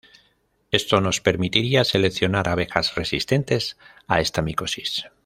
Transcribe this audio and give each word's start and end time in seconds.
Esto 0.71 0.99
nos 0.99 1.21
permitiría 1.21 1.83
seleccionar 1.83 2.49
abejas 2.49 2.95
resistentes 2.95 3.77
a 4.07 4.19
esta 4.19 4.41
micosis. 4.41 5.05